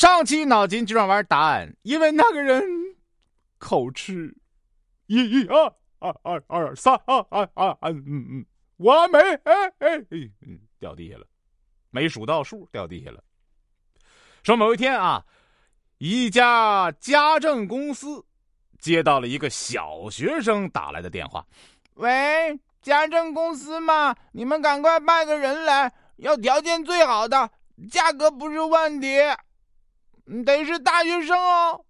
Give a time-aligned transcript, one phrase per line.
[0.00, 2.64] 上期脑筋急转弯答案，因为那个人
[3.58, 4.34] 口吃，
[5.08, 8.46] 一一二二二二三二二二嗯嗯，
[8.78, 11.26] 我没哎哎嗯掉地下了，
[11.90, 13.22] 没数到数掉地下了。
[14.42, 15.22] 说某一天啊，
[15.98, 18.24] 一家家政公司
[18.78, 21.46] 接到了一个小学生打来的电话，
[21.96, 24.16] 喂，家政公司吗？
[24.32, 27.50] 你们赶快派个人来，要条件最好的，
[27.90, 29.18] 价格不是问题。
[30.44, 31.84] 得是大学生哦！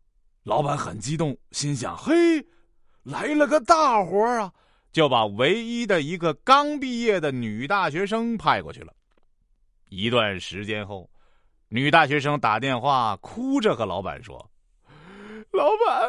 [0.44, 2.46] 老板很激动，心想：“嘿，
[3.02, 4.52] 来了个大活啊！”
[4.90, 8.92] 就把唯一的一个刚毕业的女大学生派过去了。
[9.90, 11.10] 一段时间后，
[11.68, 14.50] 女大学生打电话，哭着和老板说
[15.52, 16.08] ：“老板，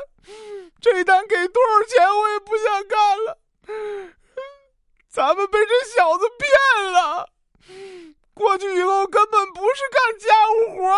[0.79, 3.37] 这单给多少钱我也不想干了，
[5.09, 7.29] 咱们被这小子骗了。
[8.33, 10.89] 过去以后根本不是干家务活。”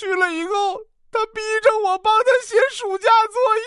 [0.00, 3.64] 去了以后，他逼着我帮他写暑假作业，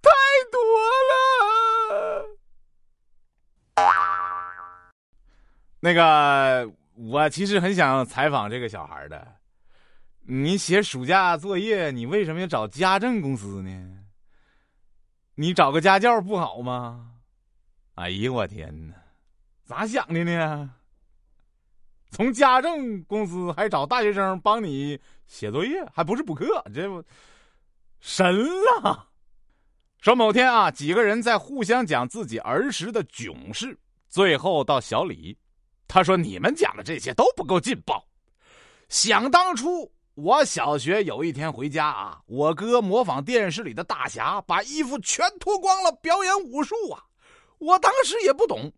[0.00, 0.08] 太
[0.52, 0.60] 多
[1.10, 2.24] 了。
[5.80, 9.34] 那个，我其实很想采访这个小孩的。
[10.28, 14.04] 你写暑假作业，你为什么要找家政公司呢？
[15.34, 17.14] 你找个家教不好吗？
[17.96, 18.94] 哎呀，我天哪，
[19.64, 20.70] 咋想的呢？
[22.10, 27.02] 从家政公司还找大学生帮你写作业，还不是补课，这不
[28.00, 28.46] 神
[28.82, 29.06] 了！
[30.00, 33.76] 说某天啊，几个人在互相讲自己儿时的囧事，
[34.08, 35.36] 最后到小李，
[35.86, 38.06] 他说：“你们讲的这些都不够劲爆。
[38.88, 47.04] 想当初，我小学有一天回家啊，我哥模仿电视里的大侠，把衣服全脱光了表演武术啊！
[47.58, 48.72] 我当时也不懂，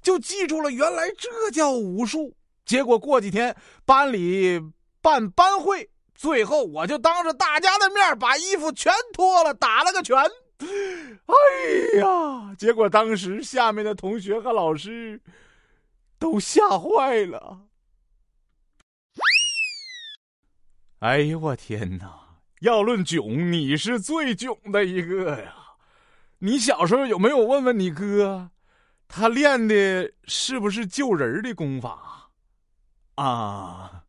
[0.00, 2.32] 就记住了，原来这叫武术。”
[2.68, 4.60] 结果过几天班里
[5.00, 10.18] 办班会，最后我就当着大家的面把衣服全脱了，打了个拳。
[10.18, 12.54] 哎呀！
[12.58, 15.18] 结果当时下面的同学和老师
[16.18, 17.60] 都吓坏了。
[20.98, 22.40] 哎呦我天哪！
[22.60, 25.54] 要论囧，你是最囧的一个呀！
[26.40, 28.50] 你小时候有没有问问你哥，
[29.06, 32.27] 他练的是不是救人的功法？
[33.18, 34.04] 啊！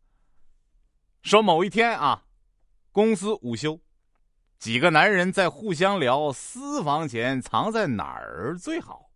[1.23, 2.25] 说某一天啊，
[2.91, 3.81] 公司午休，
[4.59, 9.09] 几个男人在互相聊私房钱藏在哪儿最好。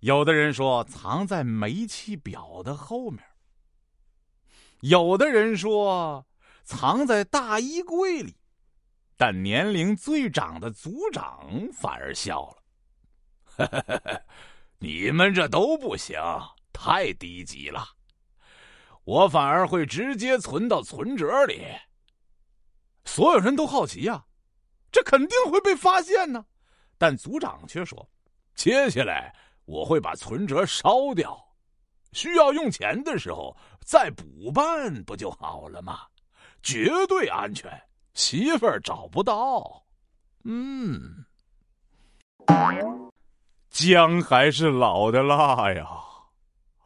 [0.00, 3.24] 有的人说藏在煤气表的后面，
[4.80, 6.26] 有的人说
[6.64, 8.36] 藏在大衣柜里，
[9.16, 12.54] 但年龄最长的组长反而笑
[13.56, 14.22] 了
[14.78, 16.20] ：“你们这都不行。”
[16.80, 17.84] 太低级了，
[19.02, 21.66] 我反而会直接存到存折里。
[23.04, 24.24] 所有人都好奇呀，
[24.92, 26.44] 这肯定会被发现呢。
[26.96, 28.08] 但组长却说
[28.54, 29.34] ：“接下来
[29.64, 31.36] 我会把存折烧掉，
[32.12, 36.06] 需要用钱的时候再补办不就好了吗？
[36.62, 37.68] 绝对安全，
[38.14, 39.84] 媳妇儿找不到。”
[40.44, 41.24] 嗯，
[43.68, 46.04] 姜还是老的辣呀。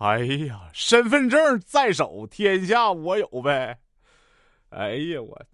[0.03, 0.19] 哎
[0.49, 3.79] 呀，身份证在手，天下我有呗！
[4.71, 5.47] 哎呀，我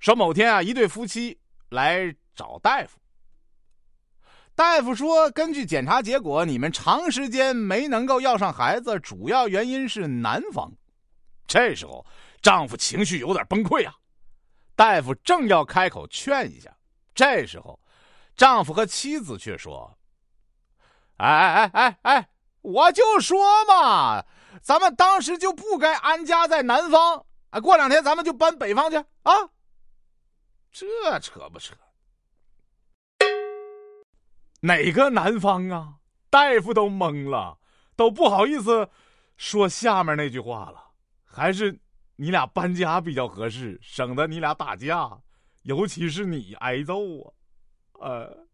[0.00, 2.98] 说某天啊，一对夫妻来找大夫，
[4.56, 10.68] 大夫说，根据检查结果，你们长时间没能够要上孩子，主要原因是男方。
[11.46, 12.04] 这时候，
[12.40, 13.94] 丈夫情绪有点崩溃啊。
[14.74, 16.76] 大夫正要开口劝一下，
[17.14, 17.78] 这时候，
[18.34, 19.96] 丈夫和妻子却说
[21.18, 22.28] ：“哎哎哎哎哎！”
[22.62, 24.24] 我就说嘛，
[24.62, 29.32] 咱们当时就不该安家在南方，啊，过两天咱们就搬北方去啊。
[30.70, 31.74] 这扯不扯？
[34.60, 35.94] 哪个南方啊？
[36.30, 37.58] 大夫都懵了，
[37.96, 38.88] 都不好意思
[39.36, 40.82] 说下面那句话了。
[41.24, 41.76] 还是
[42.14, 45.10] 你俩搬家比较合适，省得你俩打架，
[45.64, 47.32] 尤其是你挨揍啊。
[47.94, 48.46] 呃，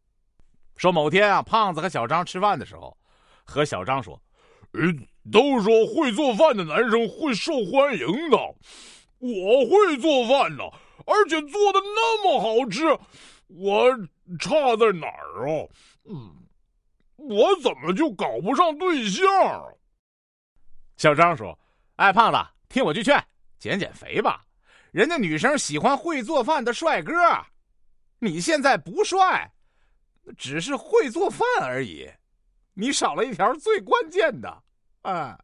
[0.77, 2.97] 说某天啊，胖子和小张吃饭的时候。
[3.49, 4.21] 和小张说
[4.73, 4.81] ：“呃，
[5.33, 8.37] 都说会做饭的男生会受欢迎的，
[9.19, 10.65] 我会做饭呢，
[11.07, 12.85] 而且做的那么好吃，
[13.47, 13.91] 我
[14.39, 15.67] 差在哪儿啊？
[16.05, 16.37] 嗯，
[17.17, 19.25] 我怎么就搞不上对象？”
[20.99, 21.59] 小张说
[21.97, 23.19] ：“哎，胖子，听我句劝，
[23.59, 24.45] 减减肥吧。
[24.93, 27.15] 人家女生喜欢会做饭的帅哥，
[28.19, 29.51] 你现在不帅，
[30.37, 32.07] 只是会做饭而已。”
[32.81, 34.63] 你少了一条最关键的，
[35.03, 35.37] 啊！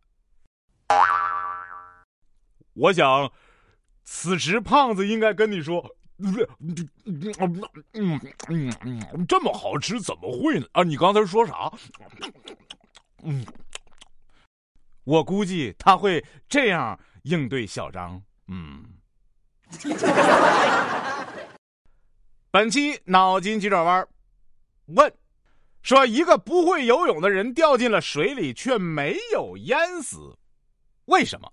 [2.74, 3.32] 我想，
[4.04, 6.32] 此时胖子应该跟你说：“嗯
[7.06, 11.72] 嗯嗯，这么好吃怎么会呢？”啊，你刚才说啥？
[13.24, 13.44] 嗯，
[15.02, 18.22] 我估计他会这样应对小张。
[18.46, 18.84] 嗯。
[22.52, 24.06] 本期脑筋急转弯，
[24.86, 25.12] 问：
[25.84, 30.38] 说一个不会游泳的人掉进了水里，却没有淹死，
[31.04, 31.52] 为什么？